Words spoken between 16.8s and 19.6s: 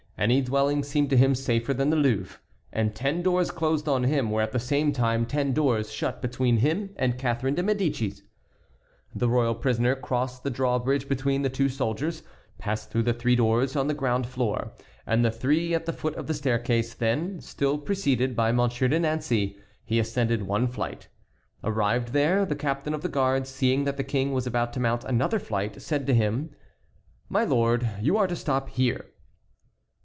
then, still preceded by Monsieur de Nancey,